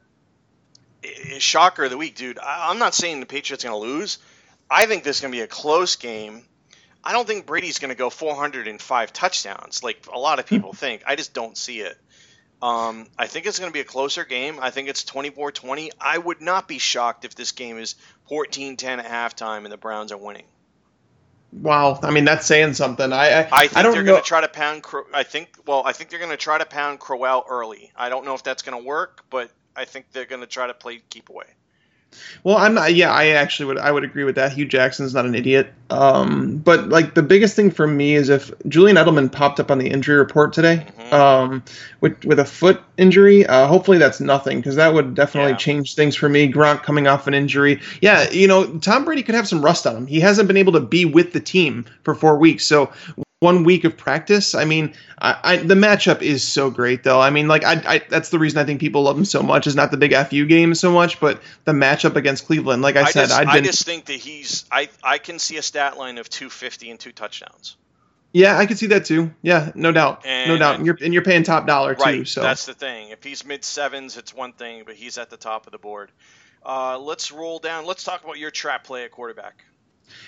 [1.40, 2.40] shocker of the week, dude.
[2.40, 4.20] I'm not saying the Patriots are going to lose.
[4.70, 6.44] I think this is going to be a close game.
[7.04, 11.04] I don't think Brady's going to go 405 touchdowns like a lot of people think.
[11.08, 11.98] I just don't see it.
[12.62, 14.60] Um, I think it's going to be a closer game.
[14.62, 15.90] I think it's 24-20.
[16.00, 17.96] I would not be shocked if this game is
[18.30, 20.46] 14-10 at halftime and the Browns are winning.
[21.52, 23.14] Wow, I mean that's saying something.
[23.14, 24.84] I I, I think I don't they're going to try to pound.
[24.84, 25.50] Cro- I think.
[25.68, 27.92] Well, I think they're going to try to pound Crowell early.
[27.96, 30.68] I don't know if that's going to work, but I think they're going to try
[30.68, 31.48] to play keep away.
[32.44, 32.94] Well, I'm not.
[32.94, 33.78] Yeah, I actually would.
[33.78, 34.54] I would agree with that.
[34.54, 35.72] Hue Jackson's not an idiot.
[35.90, 39.78] Um, but like the biggest thing for me is if Julian Edelman popped up on
[39.78, 41.14] the injury report today, Mhm.
[41.14, 41.64] um,
[42.00, 43.46] with with a foot injury.
[43.46, 45.58] Uh, hopefully that's nothing because that would definitely Yeah.
[45.58, 46.52] change things for me.
[46.52, 47.80] Gronk coming off an injury.
[48.02, 50.08] Yeah, you know Tom Brady could have some rust on him.
[50.08, 52.90] He hasn't been able to be with the team for four weeks, so.
[53.42, 54.54] One week of practice.
[54.54, 57.20] I mean, I, I the matchup is so great, though.
[57.20, 59.66] I mean, like, I, I that's the reason I think people love him so much.
[59.66, 62.84] Is not the big fu game so much, but the matchup against Cleveland.
[62.84, 64.66] Like I, I said, just, I'd I just think that he's.
[64.72, 67.78] I I can see a stat line of 250 and two touchdowns.
[68.32, 69.34] yeah, I could see that too.
[69.42, 70.76] Yeah, no doubt, no doubt.
[70.76, 72.20] And you're and you're paying top dollar Right.
[72.20, 72.26] too.
[72.26, 73.10] So That's the thing.
[73.10, 76.12] If he's mid sevens, it's one thing, but he's at the top of the board.
[76.64, 77.88] Uh, let's roll down.
[77.88, 79.66] Let's talk about your trap play at quarterback.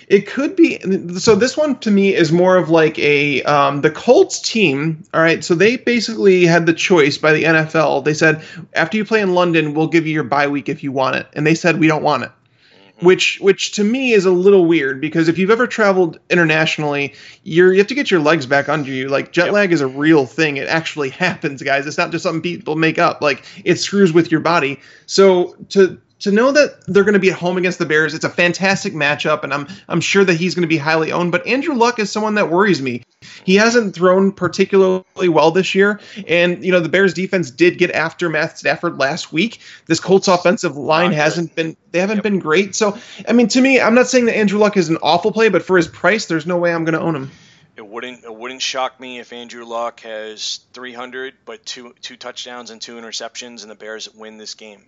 [0.08, 0.78] It could be.
[1.18, 5.02] So this one to me is more of like a um, the Colts team.
[5.14, 8.04] All right, so they basically had the choice by the NFL.
[8.04, 8.42] They said
[8.74, 11.26] after you play in London, we'll give you your bye week if you want it,
[11.32, 12.30] and they said we don't want it.
[12.30, 13.06] Mm-hmm.
[13.06, 17.72] Which, which to me is a little weird because if you've ever traveled internationally, you're
[17.72, 19.08] you have to get your legs back under you.
[19.08, 19.54] Like jet Yep.
[19.54, 21.86] lag is a real thing; it actually happens, guys.
[21.86, 23.22] It's not just something people make up.
[23.22, 24.80] Like it screws with your body.
[25.06, 28.24] So to to know that they're going to be at home against the Bears, it's
[28.24, 31.32] a fantastic matchup, and I'm I'm sure that he's going to be highly owned.
[31.32, 33.04] But Andrew Luck is someone that worries me.
[33.44, 37.90] He hasn't thrown particularly well this year, and you know the Bears defense did get
[37.90, 39.60] after Matt Stafford last week.
[39.86, 42.74] This Colts offensive line hasn't been they haven't been great.
[42.74, 45.50] So I mean, to me, I'm not saying that Andrew Luck is an awful play,
[45.50, 47.30] but for his price, there's no way I'm going to own him.
[47.76, 52.70] It wouldn't it wouldn't shock me if Andrew Luck has 300 but two two touchdowns
[52.70, 54.84] and two interceptions and the Bears win this game.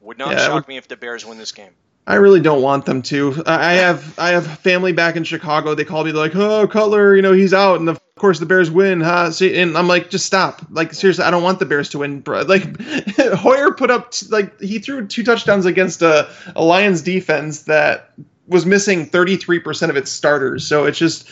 [0.00, 1.72] Would not Yeah, shock me if the Bears win this game.
[2.06, 3.42] I really don't want them to.
[3.46, 5.74] I have I have family back in Chicago.
[5.74, 8.70] They call me like, "Oh, Cutler, you know he's out," and of course the Bears
[8.70, 9.00] win.
[9.00, 9.30] Huh?
[9.30, 10.62] See, and I'm like, just stop.
[10.70, 12.20] Like seriously, I don't want the Bears to win.
[12.20, 12.42] bro.
[12.42, 12.80] Like
[13.18, 18.12] Hoyer put up t- like he threw two touchdowns against a, a Lions defense that
[18.48, 20.66] was missing 33% of its starters.
[20.66, 21.28] So it's just.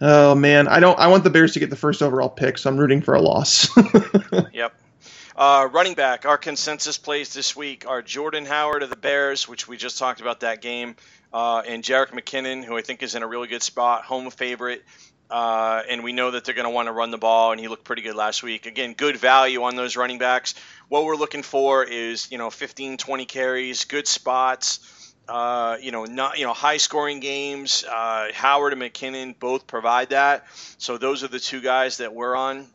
[0.00, 0.98] Oh man, I don't.
[0.98, 3.20] I want the Bears to get the first overall pick, so I'm rooting for a
[3.20, 3.68] loss.
[4.52, 4.74] Yep.
[5.36, 9.66] Uh, running back, our consensus plays this week are Jordan Howard of the Bears, which
[9.66, 10.94] we just talked about that game,
[11.32, 14.84] uh, and Jerick McKinnon, who I think is in a really good spot, home favorite.
[15.28, 17.66] Uh, and we know that they're going to want to run the ball, and he
[17.66, 18.66] looked pretty good last week.
[18.66, 20.54] Again, good value on those running backs.
[20.88, 26.04] What we're looking for is, you know, 15, 20 carries, good spots, uh, you know,
[26.04, 27.82] not you know high scoring games.
[27.82, 30.46] Uh, Howard and McKinnon both provide that.
[30.78, 32.66] So those are the two guys that we're on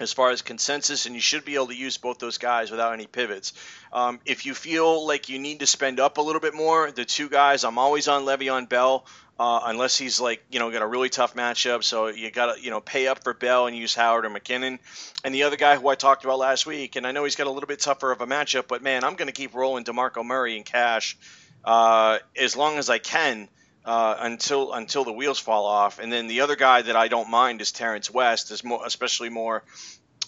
[0.00, 2.92] as far as consensus, and you should be able to use both those guys without
[2.92, 3.52] any pivots.
[3.92, 7.04] Um, if you feel like you need to spend up a little bit more, the
[7.04, 9.06] two guys I'm always on Le'Veon Bell.
[9.36, 12.62] Uh, unless he's like you know got a really tough matchup, so you got to
[12.62, 14.78] you know pay up for Bell and use Howard or McKinnon,
[15.24, 17.48] and the other guy who I talked about last week, and I know he's got
[17.48, 20.24] a little bit tougher of a matchup, but man, I'm going to keep rolling Demarco
[20.24, 21.16] Murray and cash
[21.64, 23.48] uh, as long as I can
[23.84, 25.98] uh, until until the wheels fall off.
[25.98, 29.28] And then the other guy that I don't mind is Terrance West, is more especially
[29.28, 29.62] more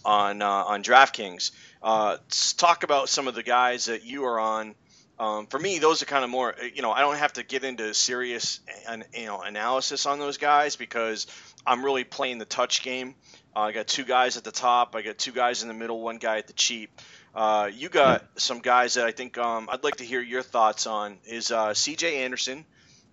[0.04, 1.50] on uh, on DraftKings.
[1.82, 2.16] Uh,
[2.56, 4.74] talk about some of the guys that you are on.
[5.18, 6.54] Um, for me, those are kind of more.
[6.74, 10.36] You know, I don't have to get into serious, an, you know, analysis on those
[10.36, 11.26] guys because
[11.66, 13.14] I'm really playing the touch game.
[13.54, 14.94] Uh, I got two guys at the top.
[14.94, 16.00] I got two guys in the middle.
[16.02, 16.90] One guy at the cheap.
[17.34, 20.86] Uh, you got some guys that I think um, I'd like to hear your thoughts
[20.86, 21.18] on.
[21.24, 22.24] Is uh, C.J.
[22.24, 22.64] Anderson,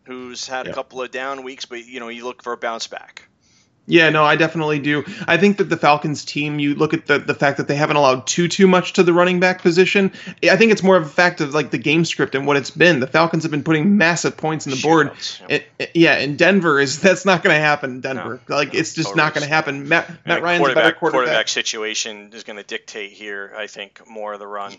[0.06, 2.88] who's had a couple of down weeks, but you know you look for a bounce
[2.88, 3.28] back.
[3.86, 5.04] Yeah, no, I definitely do.
[5.28, 7.98] I think that the Falcons team, you look at the the fact that they haven't
[7.98, 10.13] allowed too too much to the running back position.
[10.42, 12.70] I think it's more of a fact of like the game script and what it's
[12.70, 13.02] been.
[13.02, 15.12] The Falcons have been putting massive points in the board.
[15.42, 15.52] Yep.
[15.52, 17.92] It- it- yeah, and Denver is that's not going to happen.
[17.96, 19.22] in Denver, like no, it's just totally.
[19.22, 19.89] not going to happen.
[19.89, 21.48] Matt Matt Ryan's a better quarterback, quarterback.
[21.50, 23.54] situation is going to dictate here.
[23.58, 24.74] I think more of the run.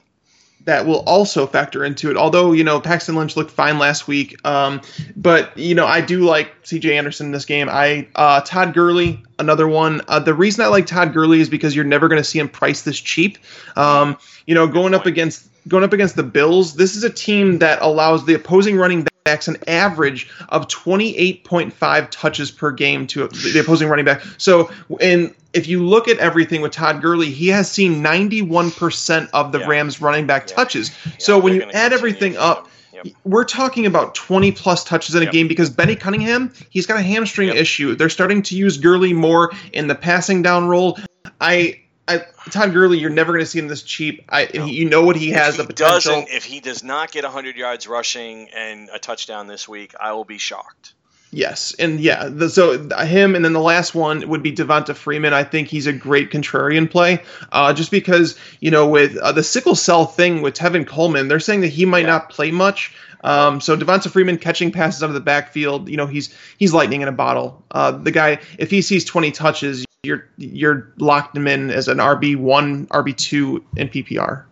[0.65, 2.17] That will also factor into it.
[2.17, 4.81] Although you know Paxton Lynch looked fine last week, um,
[5.17, 6.97] but you know I do like C.J.
[6.97, 7.69] Anderson in this game.
[7.71, 10.01] I uh, Todd Gurley, another one.
[10.09, 12.49] Uh, the reason I like Todd Gurley is because you're never going to see him
[12.49, 13.39] priced this cheap.
[13.77, 17.59] Um, you know, going up against going up against the Bills, this is a team
[17.59, 23.59] that allows the opposing running backs an average of 28.5 touches per game to the
[23.59, 24.23] opposing running back.
[24.37, 29.51] So, and if you look at everything with Todd Gurley, he has seen 91% of
[29.51, 29.67] the Yeah.
[29.67, 30.57] Rams running back Yeah.
[30.57, 30.91] touches.
[31.07, 33.07] Yeah, so when you add everything up, Yep.
[33.25, 35.33] we're talking about 20 plus touches in a Yep.
[35.33, 37.57] game because Benny Cunningham, he's got a hamstring Yep.
[37.57, 37.95] issue.
[37.95, 40.99] They're starting to use Gurley more in the passing down role.
[41.41, 42.19] I I,
[42.51, 44.25] Todd Gurley, you're never going to see him this cheap.
[44.29, 44.67] I, no.
[44.67, 46.13] you know what he has if the potential.
[46.13, 50.13] Doesn't, if he does not get 100 yards rushing and a touchdown this week, I
[50.13, 50.93] will be shocked.
[51.31, 55.33] Yes, and yeah, the, so him, and then the last one would be Devonta Freeman.
[55.33, 59.43] I think he's a great contrarian play, uh, just because you know with uh, the
[59.43, 62.11] sickle cell thing with Tevin Coleman, they're saying that he might yeah.
[62.11, 62.95] not play much.
[63.25, 67.01] Um, so Devonta Freeman catching passes out of the backfield, you know, he's he's lightning
[67.01, 67.65] in a bottle.
[67.71, 71.99] Uh, the guy, if he sees 20 touches, you're you're locked him in as an
[71.99, 74.45] RB one, RB two in PPR.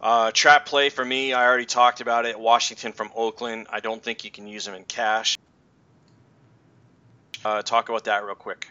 [0.00, 2.38] Uh, trap play for me, I already talked about it.
[2.38, 3.66] Washington from Oakland.
[3.70, 5.38] I don't think you can use him in cash.
[7.44, 8.68] Uh, talk about that real quick.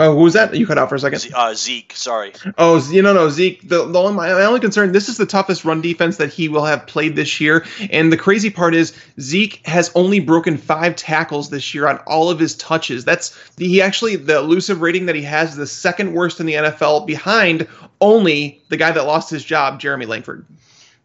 [0.00, 0.54] Oh, who was that?
[0.54, 1.28] You cut out for a second.
[1.34, 2.32] Uh, Zeke, sorry.
[2.56, 3.68] Oh, you know, no, Zeke.
[3.68, 4.92] The, the only, my, my only concern.
[4.92, 8.16] This is the toughest run defense that he will have played this year, and the
[8.16, 12.54] crazy part is Zeke has only broken five tackles this year on all of his
[12.56, 13.04] touches.
[13.04, 16.54] That's he actually the elusive rating that he has is the second worst in the
[16.54, 17.66] NFL, behind
[18.00, 20.46] only the guy that lost his job, Jeremy Langford.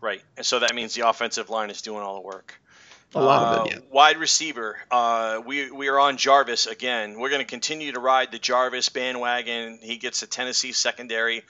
[0.02, 2.60] Right, and so that means the offensive line is doing all the work.
[3.16, 3.86] A lot of it, uh, yeah.
[3.92, 4.78] Wide receiver.
[4.90, 7.20] Uh, we we are on Jarvis again.
[7.20, 9.80] We're going to continue to ride the Jarvis bandwagon.
[9.82, 11.44] He gets a Tennessee secondary.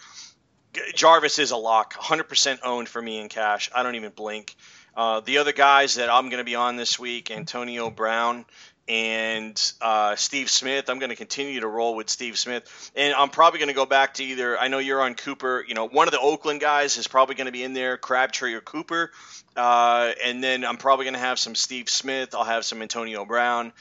[0.96, 3.70] Jarvis is a lock, 100% owned for me in cash.
[3.76, 4.56] I don't even blink.
[4.96, 8.46] Uh, the other guys that I'm going to be on this week, Antonio Brown
[8.88, 10.90] and uh, Steve Smith.
[10.90, 13.86] I'm going to continue to roll with Steve Smith, and I'm probably going to go
[13.86, 14.58] back to either.
[14.60, 15.64] I know you're on Cooper.
[15.68, 18.54] You know, one of the Oakland guys is probably going to be in there, Crabtree
[18.54, 19.12] or Cooper,
[19.56, 22.36] uh, and then I'm probably going to have some Steve Smith.
[22.36, 23.72] I'll have some Antonio Brown.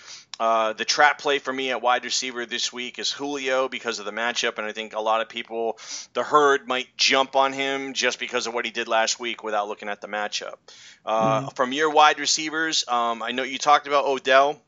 [0.41, 4.07] Uh, the trap play for me at wide receiver this week is Julio because of
[4.07, 5.79] the matchup, and I think a lot of people,
[6.15, 9.69] the herd, might jump on him just because of what he did last week without
[9.69, 10.55] looking at the matchup.
[11.05, 11.49] Uh, mm-hmm.
[11.51, 14.61] From your wide receivers, um, I know you talked about Odell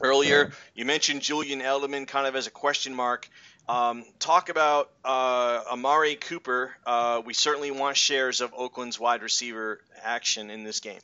[0.00, 0.52] earlier.
[0.74, 3.28] You mentioned Julian Edelman kind of as a question mark.
[3.68, 6.76] Um, talk about uh, Amari Cooper.
[6.84, 11.00] Uh, we certainly want shares of Oakland's wide receiver action in this game.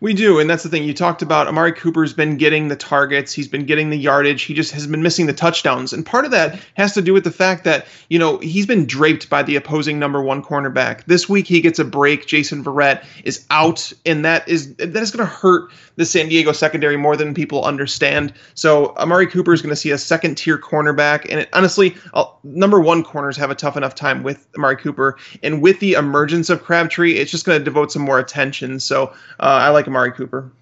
[0.00, 0.84] We do, and that's the thing.
[0.84, 4.54] You talked about Amari Cooper's been getting the targets, he's been getting the yardage, he
[4.54, 5.92] just has been missing the touchdowns.
[5.92, 8.86] And part of that has to do with the fact that, you know, he's been
[8.86, 11.04] draped by the opposing number one cornerback.
[11.04, 12.26] This week he gets a break.
[12.26, 16.96] Jason Verrett is out, and that is that is gonna hurt the San Diego secondary
[16.96, 18.32] more than people understand.
[18.54, 21.94] So Amari Cooper is gonna see a second tier cornerback, and it, honestly,
[22.42, 25.16] number one corners have a tough enough time with Amari Cooper.
[25.42, 28.80] And with the emergence of Crabtree, it's just gonna devote some more attention.
[28.80, 30.52] So uh, I like Amari Cooper.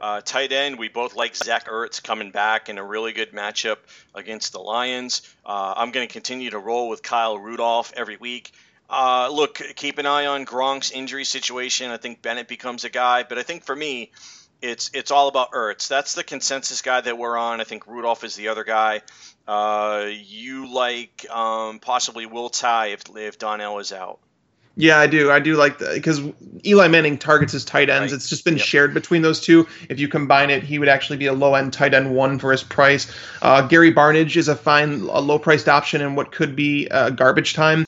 [0.00, 3.76] Uh, tight end, we both like Zach Ertz coming back in a really good matchup
[4.14, 5.22] against the Lions.
[5.46, 8.50] Uh, I'm going to continue to roll with Kyle Rudolph every week.
[8.90, 11.90] Uh, look, keep an eye on Gronk's injury situation.
[11.90, 14.10] I think Bennett becomes a guy, but I think for me,
[14.60, 15.88] it's it's all about Ertz.
[15.88, 17.60] That's the consensus guy that we're on.
[17.60, 19.02] I think Rudolph is the other guy.
[19.46, 24.18] Uh, you like um, possibly Will Tye if if Donnell is out.
[24.76, 25.30] Yeah, I do.
[25.30, 26.22] I do like that because
[26.64, 28.12] Eli Manning targets his tight ends.
[28.12, 28.16] Right.
[28.16, 28.64] It's just been yep.
[28.64, 29.66] shared between those two.
[29.90, 32.52] If you combine it, he would actually be a low end tight end one for
[32.52, 33.12] his price.
[33.42, 37.10] Uh, Gary Barnidge is a fine, a low priced option in what could be uh,
[37.10, 37.84] garbage time.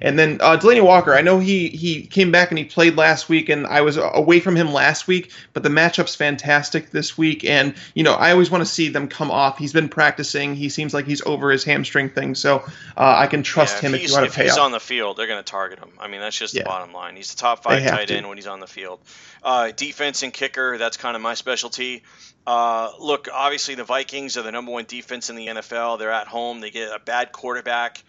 [0.00, 3.28] And then uh, Delanie Walker, I know he he came back and he played last
[3.28, 7.44] week, and I was away from him last week, but the matchup's fantastic this week,
[7.44, 9.58] and you know I always want to see them come off.
[9.58, 10.54] He's been practicing.
[10.54, 12.58] He seems like he's over his hamstring thing, so
[12.96, 14.24] uh, I can trust yeah, him if to pay.
[14.24, 15.90] If he's on the field, they're going to target him.
[15.98, 16.62] I mean, that's just yeah.
[16.62, 17.16] the bottom line.
[17.16, 19.00] He's the top five tight end when he's on the field.
[19.42, 22.02] Uh, defense and kicker, that's kind of my specialty.
[22.46, 25.98] Uh, look, obviously the Vikings are the number one defense in the NFL.
[25.98, 26.60] They're at home.
[26.60, 28.02] They get a bad quarterback.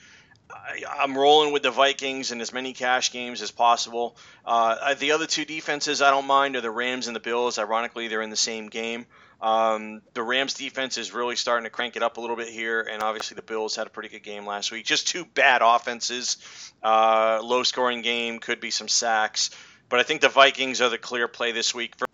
[0.54, 4.18] I, am rolling with the Vikings in as many cash games as possible.
[4.46, 7.58] Uh, the other two defenses I don't mind are the Rams and the Bills.
[7.60, 9.06] Ironically, they're in the same game.
[9.42, 12.82] Um, the Rams defense is really starting to crank it up a little bit here,
[12.82, 14.86] and obviously the Bills had a pretty good game last week.
[14.86, 16.38] Just two bad offenses,
[16.84, 19.50] uh, low scoring game, could be some sacks,
[19.90, 21.96] but I think the Vikings are the clear play this week.
[21.98, 22.06] For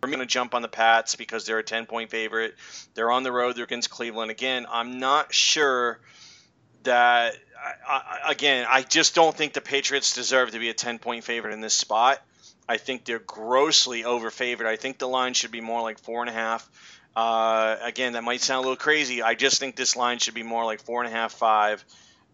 [0.00, 2.54] I'm going to jump on the Pats because they're a 10 point favorite.
[2.94, 3.56] They're on the road.
[3.56, 4.30] They're against Cleveland.
[4.30, 5.98] Again, I'm not sure
[6.84, 7.36] that
[7.88, 11.24] I, I, again, I just don't think the Patriots deserve to be a 10 point
[11.24, 12.22] favorite in this spot.
[12.68, 14.66] I think they're grossly overfavored.
[14.66, 16.68] I think the line should be more like four and a half.
[17.16, 19.22] Uh, again, that might sound a little crazy.
[19.22, 21.84] I just think this line should be more like four and a half, five.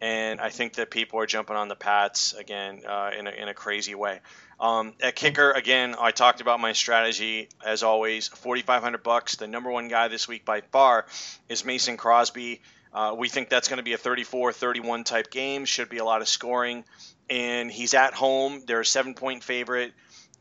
[0.01, 3.49] And I think that people are jumping on the Pats again uh, in, a, in
[3.49, 4.21] a crazy way.
[4.61, 8.29] Um, at kicker, again, I talked about my strategy as always.
[8.29, 9.37] Forty five hundred bucks.
[9.37, 11.07] The number one guy this week by far
[11.49, 12.61] is Mason Crosby.
[12.95, 16.05] Uh, we think that's going to be a 34 31 type game, should be a
[16.05, 16.85] lot of scoring.
[17.29, 18.63] And he's at home.
[18.67, 19.93] They're a seven point favorite.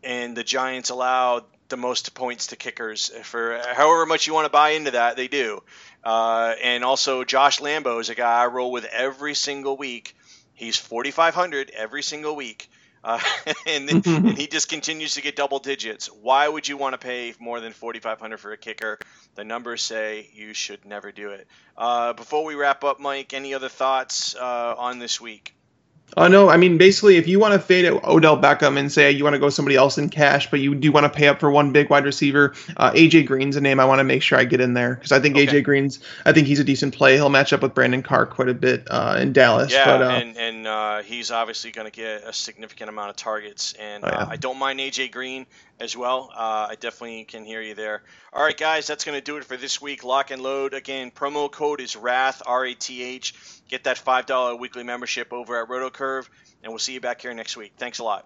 [0.03, 4.51] And the Giants allowed the most points to kickers for however much you want to
[4.51, 5.15] buy into that.
[5.15, 5.63] They do.
[6.03, 10.15] Uh, and also, Josh Lambo is a guy I roll with every single week.
[10.53, 12.69] He's 4,500 every single week.
[13.03, 13.19] Uh,
[13.67, 16.07] and, and he just continues to get double digits.
[16.07, 18.99] Why would you want to pay more than 4,500 for a kicker?
[19.35, 21.47] The numbers say you should never do it.
[21.77, 25.53] Uh, before we wrap up, Mike, any other thoughts uh, on this week?
[26.15, 29.23] Oh no, I mean basically, if you want to fade Odell Beckham and say you
[29.23, 31.49] want to go somebody else in cash, but you do want to pay up for
[31.49, 34.43] one big wide receiver, uh, AJ Green's a name I want to make sure I
[34.43, 35.47] get in there because I think okay.
[35.47, 37.15] AJ Green's, I think he's a decent play.
[37.15, 39.71] He'll match up with Brandon Carr quite a bit uh, in Dallas.
[39.71, 43.15] Yeah, but, uh, and and uh, he's obviously going to get a significant amount of
[43.15, 44.17] targets, and oh, yeah.
[44.17, 45.47] Uh, I don't mind AJ Green
[45.79, 46.31] as well.
[46.33, 48.03] Uh, I definitely can hear you there.
[48.31, 50.03] All right, guys, that's going to do it for this week.
[50.03, 51.11] Lock and load again.
[51.11, 53.33] Promo code is Rath R A T H.
[53.67, 56.27] Get that five dollar weekly membership over at RotoCurve
[56.63, 57.73] and we'll see you back here next week.
[57.77, 58.25] Thanks a lot.